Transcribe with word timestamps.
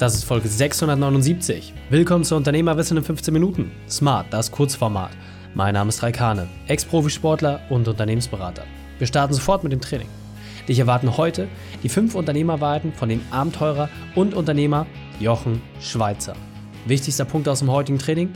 Das 0.00 0.14
ist 0.14 0.24
Folge 0.24 0.48
679. 0.48 1.74
Willkommen 1.90 2.24
zu 2.24 2.34
Unternehmerwissen 2.34 2.96
in 2.96 3.04
15 3.04 3.34
Minuten. 3.34 3.70
Smart, 3.86 4.32
das 4.32 4.50
Kurzformat. 4.50 5.10
Mein 5.52 5.74
Name 5.74 5.90
ist 5.90 6.02
Raikane, 6.02 6.48
Ex-Profisportler 6.68 7.60
und 7.68 7.86
Unternehmensberater. 7.86 8.64
Wir 8.96 9.06
starten 9.06 9.34
sofort 9.34 9.62
mit 9.62 9.74
dem 9.74 9.82
Training. 9.82 10.08
Dich 10.66 10.78
erwarten 10.78 11.18
heute 11.18 11.48
die 11.82 11.90
fünf 11.90 12.14
Unternehmerweiten 12.14 12.94
von 12.94 13.10
dem 13.10 13.20
Abenteurer 13.30 13.90
und 14.14 14.32
Unternehmer 14.32 14.86
Jochen 15.20 15.60
Schweizer. 15.82 16.34
Wichtigster 16.86 17.26
Punkt 17.26 17.46
aus 17.46 17.58
dem 17.58 17.70
heutigen 17.70 17.98
Training? 17.98 18.32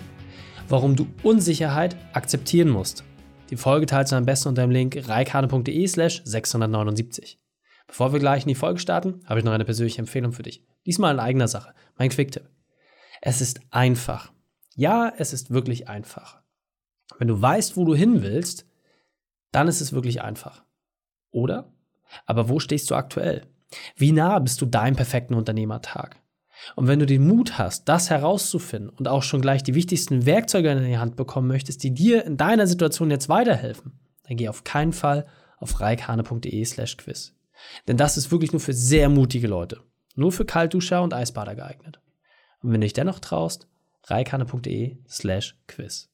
Warum 0.69 0.96
du 0.96 1.07
Unsicherheit 1.23 1.96
akzeptieren 2.12 2.69
musst. 2.69 3.05
Die 3.49 3.57
Folge 3.57 3.87
teilst 3.87 4.12
du 4.12 4.17
am 4.17 4.27
besten 4.27 4.51
unter 4.51 4.61
dem 4.61 4.71
Link 4.71 5.09
reikane.de 5.09 5.87
slash 5.87 6.21
679. 6.27 7.39
Bevor 7.87 8.12
wir 8.12 8.21
gleich 8.21 8.43
in 8.43 8.49
die 8.49 8.55
Folge 8.55 8.81
starten, 8.81 9.23
habe 9.25 9.41
ich 9.41 9.46
noch 9.46 9.53
eine 9.53 9.65
persönliche 9.65 10.01
Empfehlung 10.01 10.33
für 10.33 10.43
dich. 10.43 10.62
Diesmal 10.87 11.14
in 11.14 11.21
eigener 11.21 11.48
Sache. 11.48 11.75
Mein 11.96 12.11
Quick-Tipp. 12.11 12.48
Es 13.21 13.40
ist 13.40 13.61
einfach. 13.71 14.32
Ja, 14.75 15.13
es 15.17 15.32
ist 15.32 15.50
wirklich 15.50 15.89
einfach. 15.89 16.43
Wenn 17.18 17.29
du 17.29 17.41
weißt, 17.41 17.77
wo 17.77 17.85
du 17.85 17.95
hin 17.95 18.22
willst, 18.22 18.67
dann 19.53 19.68
ist 19.68 19.81
es 19.81 19.93
wirklich 19.93 20.22
einfach. 20.22 20.64
Oder? 21.31 21.72
Aber 22.27 22.49
wo 22.49 22.61
stehst 22.61 22.91
du 22.91 22.94
aktuell? 22.94 23.46
Wie 23.96 24.13
nah 24.13 24.39
bist 24.39 24.61
du 24.61 24.67
deinem 24.67 24.96
perfekten 24.96 25.35
Unternehmertag? 25.35 26.21
Und 26.77 26.86
wenn 26.86 26.99
du 26.99 27.07
den 27.07 27.27
Mut 27.27 27.58
hast, 27.58 27.89
das 27.89 28.11
herauszufinden 28.11 28.91
und 28.91 29.08
auch 29.08 29.22
schon 29.22 29.43
gleich 29.43 29.63
die 29.63 29.75
wichtigsten 29.75 30.27
Werkzeuge 30.27 30.71
in 30.71 30.85
die 30.85 30.99
Hand 30.99 31.16
bekommen 31.16 31.49
möchtest, 31.49 31.82
die 31.82 31.93
dir 31.93 32.25
in 32.25 32.36
deiner 32.36 32.66
Situation 32.66 33.11
jetzt 33.11 33.28
weiterhelfen, 33.28 33.98
dann 34.27 34.36
geh 34.36 34.48
auf 34.48 34.64
keinen 34.64 34.92
Fall 34.92 35.27
auf 35.58 35.80
reikhane.de 35.80 36.64
slash 36.64 36.97
quiz. 36.97 37.34
Denn 37.89 37.97
das 37.97 38.16
ist 38.16 38.30
wirklich 38.30 38.53
nur 38.53 38.61
für 38.61 38.72
sehr 38.72 39.08
mutige 39.08 39.47
Leute. 39.47 39.80
Nur 40.14 40.33
für 40.33 40.45
Kaltduscher 40.45 41.03
und 41.03 41.12
Eisbader 41.12 41.55
geeignet. 41.55 42.00
Und 42.62 42.72
wenn 42.72 42.81
du 42.81 42.86
dich 42.86 42.92
dennoch 42.92 43.19
traust, 43.19 43.67
reikane.de 44.05 44.97
slash 45.08 45.56
quiz. 45.66 46.08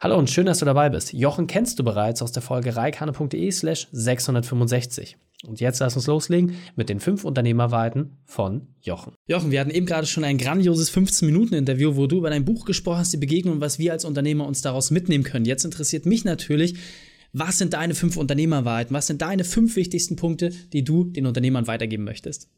Hallo 0.00 0.18
und 0.18 0.30
schön, 0.30 0.46
dass 0.46 0.58
du 0.58 0.64
dabei 0.64 0.90
bist. 0.90 1.12
Jochen 1.12 1.46
kennst 1.46 1.78
du 1.78 1.84
bereits 1.84 2.22
aus 2.22 2.32
der 2.32 2.42
Folge 2.42 2.76
reikane.de 2.76 3.50
slash 3.50 3.88
665. 3.90 5.16
Und 5.46 5.60
jetzt 5.60 5.80
lass 5.80 5.96
uns 5.96 6.06
loslegen 6.06 6.56
mit 6.76 6.88
den 6.88 7.00
fünf 7.00 7.24
Unternehmerweiten 7.24 8.18
von 8.24 8.68
Jochen. 8.80 9.14
Jochen, 9.26 9.50
wir 9.50 9.60
hatten 9.60 9.70
eben 9.70 9.86
gerade 9.86 10.06
schon 10.06 10.24
ein 10.24 10.38
grandioses 10.38 10.92
15-Minuten-Interview, 10.94 11.96
wo 11.96 12.06
du 12.06 12.18
über 12.18 12.30
dein 12.30 12.44
Buch 12.44 12.64
gesprochen 12.64 12.98
hast, 12.98 13.12
die 13.12 13.18
Begegnung 13.18 13.60
was 13.60 13.78
wir 13.78 13.92
als 13.92 14.04
Unternehmer 14.04 14.46
uns 14.46 14.62
daraus 14.62 14.90
mitnehmen 14.90 15.24
können. 15.24 15.44
Jetzt 15.44 15.64
interessiert 15.64 16.06
mich 16.06 16.24
natürlich, 16.24 16.78
was 17.34 17.58
sind 17.58 17.72
deine 17.72 17.96
fünf 17.96 18.16
Unternehmerwahrheiten? 18.16 18.94
Was 18.94 19.08
sind 19.08 19.20
deine 19.20 19.44
fünf 19.44 19.74
wichtigsten 19.74 20.14
Punkte, 20.14 20.50
die 20.50 20.84
du 20.84 21.02
den 21.02 21.26
Unternehmern 21.26 21.66
weitergeben 21.66 22.04
möchtest? 22.04 22.48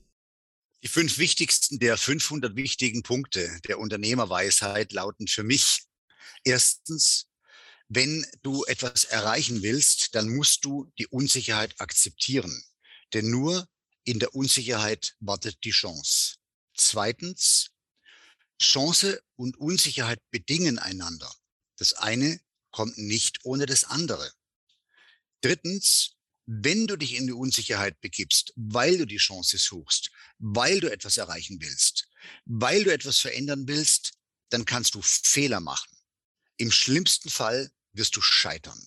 Die 0.82 0.88
fünf 0.88 1.16
wichtigsten 1.16 1.78
der 1.78 1.96
500 1.96 2.54
wichtigen 2.56 3.02
Punkte 3.02 3.50
der 3.66 3.78
Unternehmerweisheit 3.78 4.92
lauten 4.92 5.28
für 5.28 5.44
mich. 5.44 5.84
Erstens, 6.44 7.26
wenn 7.88 8.26
du 8.42 8.64
etwas 8.64 9.04
erreichen 9.04 9.62
willst, 9.62 10.14
dann 10.14 10.28
musst 10.28 10.66
du 10.66 10.92
die 10.98 11.06
Unsicherheit 11.06 11.74
akzeptieren. 11.80 12.62
Denn 13.14 13.30
nur 13.30 13.66
in 14.04 14.18
der 14.18 14.34
Unsicherheit 14.34 15.16
wartet 15.20 15.56
die 15.64 15.70
Chance. 15.70 16.36
Zweitens, 16.76 17.70
Chance 18.60 19.22
und 19.36 19.56
Unsicherheit 19.56 20.20
bedingen 20.30 20.78
einander. 20.78 21.32
Das 21.78 21.94
eine 21.94 22.38
kommt 22.70 22.98
nicht 22.98 23.38
ohne 23.44 23.64
das 23.64 23.84
andere. 23.84 24.30
Drittens, 25.40 26.16
wenn 26.46 26.86
du 26.86 26.96
dich 26.96 27.14
in 27.14 27.26
die 27.26 27.32
Unsicherheit 27.32 28.00
begibst, 28.00 28.52
weil 28.56 28.98
du 28.98 29.04
die 29.04 29.16
Chance 29.16 29.58
suchst, 29.58 30.10
weil 30.38 30.80
du 30.80 30.90
etwas 30.90 31.16
erreichen 31.16 31.58
willst, 31.60 32.08
weil 32.44 32.84
du 32.84 32.92
etwas 32.92 33.18
verändern 33.18 33.66
willst, 33.66 34.12
dann 34.50 34.64
kannst 34.64 34.94
du 34.94 35.02
Fehler 35.02 35.60
machen. 35.60 35.90
Im 36.56 36.70
schlimmsten 36.70 37.30
Fall 37.30 37.70
wirst 37.92 38.16
du 38.16 38.20
scheitern. 38.20 38.80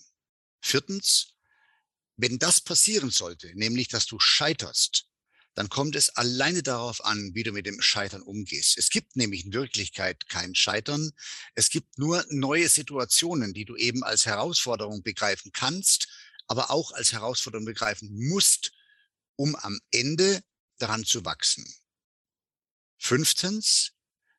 Viertens, 0.61 1.33
wenn 2.15 2.39
das 2.39 2.61
passieren 2.61 3.09
sollte, 3.11 3.51
nämlich 3.55 3.89
dass 3.89 4.05
du 4.05 4.19
scheiterst, 4.19 5.05
dann 5.55 5.67
kommt 5.67 5.95
es 5.95 6.09
alleine 6.09 6.63
darauf 6.63 7.03
an, 7.03 7.31
wie 7.33 7.43
du 7.43 7.51
mit 7.51 7.65
dem 7.65 7.81
Scheitern 7.81 8.21
umgehst. 8.21 8.77
Es 8.77 8.89
gibt 8.89 9.17
nämlich 9.17 9.45
in 9.45 9.53
Wirklichkeit 9.53 10.29
kein 10.29 10.55
Scheitern. 10.55 11.11
Es 11.55 11.69
gibt 11.69 11.97
nur 11.97 12.25
neue 12.29 12.69
Situationen, 12.69 13.53
die 13.53 13.65
du 13.65 13.75
eben 13.75 14.03
als 14.03 14.25
Herausforderung 14.25 15.03
begreifen 15.03 15.51
kannst 15.51 16.07
aber 16.49 16.71
auch 16.71 16.91
als 16.91 17.13
Herausforderung 17.13 17.65
begreifen 17.65 18.09
musst, 18.27 18.71
um 19.37 19.55
am 19.55 19.79
Ende 19.91 20.43
daran 20.79 21.05
zu 21.05 21.23
wachsen. 21.23 21.65
Fünftens, 22.97 23.93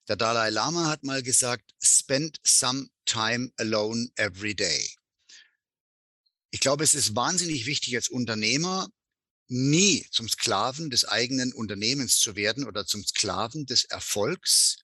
der 0.09 0.16
Dalai 0.16 0.50
Lama 0.50 0.88
hat 0.88 1.04
mal 1.04 1.22
gesagt, 1.22 1.72
spend 1.81 2.38
some 2.44 2.91
time 3.06 3.53
alone 3.56 4.10
every 4.16 4.54
day. 4.54 4.93
Ich 6.50 6.60
glaube, 6.60 6.82
es 6.82 6.94
ist 6.94 7.15
wahnsinnig 7.15 7.65
wichtig 7.66 7.94
als 7.94 8.09
Unternehmer, 8.09 8.91
nie 9.47 10.04
zum 10.10 10.28
Sklaven 10.28 10.91
des 10.91 11.04
eigenen 11.04 11.53
Unternehmens 11.53 12.19
zu 12.19 12.34
werden 12.34 12.65
oder 12.66 12.87
zum 12.87 13.04
Sklaven 13.04 13.66
des 13.66 13.84
Erfolgs, 13.84 14.78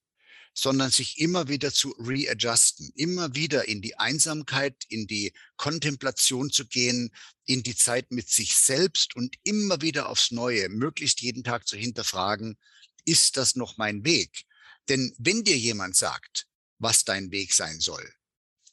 sondern 0.58 0.90
sich 0.90 1.18
immer 1.18 1.48
wieder 1.48 1.70
zu 1.72 1.90
readjusten, 1.98 2.90
immer 2.94 3.34
wieder 3.34 3.68
in 3.68 3.82
die 3.82 3.98
Einsamkeit, 3.98 4.84
in 4.88 5.06
die 5.06 5.34
Kontemplation 5.56 6.50
zu 6.50 6.66
gehen, 6.66 7.14
in 7.44 7.62
die 7.62 7.76
Zeit 7.76 8.10
mit 8.10 8.30
sich 8.30 8.56
selbst 8.56 9.14
und 9.16 9.36
immer 9.42 9.82
wieder 9.82 10.08
aufs 10.08 10.30
Neue, 10.30 10.70
möglichst 10.70 11.20
jeden 11.20 11.44
Tag 11.44 11.68
zu 11.68 11.76
hinterfragen, 11.76 12.56
ist 13.04 13.36
das 13.36 13.54
noch 13.54 13.76
mein 13.76 14.04
Weg? 14.06 14.44
Denn 14.88 15.14
wenn 15.18 15.44
dir 15.44 15.58
jemand 15.58 15.94
sagt, 15.94 16.46
was 16.78 17.04
dein 17.04 17.30
Weg 17.30 17.52
sein 17.52 17.78
soll, 17.78 18.10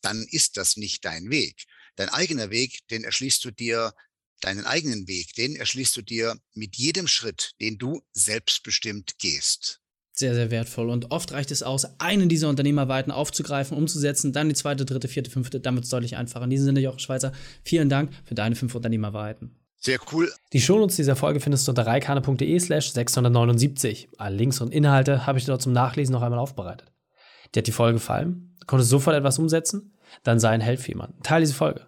dann 0.02 0.24
ist 0.24 0.56
das 0.56 0.78
nicht 0.78 1.04
dein 1.04 1.30
Weg. 1.30 1.66
Dein 1.98 2.10
eigener 2.10 2.50
Weg, 2.50 2.88
den 2.88 3.04
erschließt 3.04 3.44
du 3.44 3.52
dir, 3.52 3.94
deinen 4.40 4.66
eigenen 4.66 5.08
Weg, 5.08 5.34
den 5.36 5.58
erschließt 5.58 5.98
du 5.98 6.02
dir 6.02 6.40
mit 6.54 6.78
jedem 6.78 7.08
Schritt, 7.08 7.56
den 7.60 7.78
du 7.78 8.06
selbstbestimmt 8.14 9.20
gehst 9.20 9.83
sehr, 10.14 10.36
sehr 10.36 10.52
wertvoll. 10.52 10.90
Und 10.90 11.12
oft 11.12 11.32
reicht 11.34 11.52
es 11.52 11.64
aus, 11.64 12.00
einen 12.00 12.30
dieser 12.30 12.50
Unternehmerweiten 12.50 13.12
aufzugreifen, 13.12 13.78
umzusetzen, 13.78 14.32
dann 14.32 14.48
die 14.48 14.56
zweite, 14.56 14.86
dritte, 14.86 15.08
vierte, 15.08 15.32
fünfte, 15.32 15.60
dann 15.60 15.76
wird 15.76 15.86
es 15.86 15.90
deutlich 15.92 16.16
einfacher. 16.16 16.44
In 16.44 16.52
diesem 16.52 16.66
Sinne, 16.66 16.80
Jochen 16.80 17.00
Schweizer, 17.00 17.32
vielen 17.64 17.90
Dank 17.90 18.12
für 18.24 18.36
deine 18.36 18.56
fünf 18.56 18.76
Unternehmerweiten. 18.76 19.56
Sehr 19.78 20.00
cool. 20.14 20.32
Die 20.54 20.62
Shownotes 20.62 20.96
dieser 20.96 21.18
Folge 21.18 21.42
findest 21.42 21.68
du 21.68 21.72
unter 21.72 21.86
reikane.de 21.86 22.60
slash 22.60 22.92
679. 22.92 24.10
Alle 24.18 24.38
Links 24.38 24.62
und 24.62 24.74
Inhalte 24.74 25.28
habe 25.28 25.40
ich 25.40 25.46
dir 25.46 25.52
dort 25.52 25.62
zum 25.62 25.74
Nachlesen 25.74 26.14
noch 26.14 26.22
einmal 26.22 26.40
aufbereitet. 26.40 26.94
Dir 27.54 27.60
hat 27.60 27.68
die 27.68 27.74
Folge 27.74 27.96
gefallen? 27.96 28.56
Konntest 28.66 28.92
du 28.92 28.98
sofort 28.98 29.18
etwas 29.18 29.40
umsetzen? 29.40 29.94
Dann 30.24 30.40
sei 30.40 30.52
ein 30.52 30.62
Held 30.62 30.80
für 30.80 30.90
jemanden. 30.90 31.22
Teil 31.22 31.42
diese 31.42 31.54
Folge. 31.54 31.88